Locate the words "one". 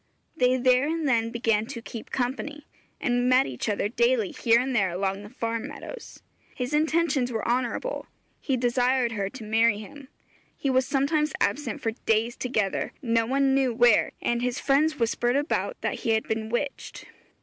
13.27-13.53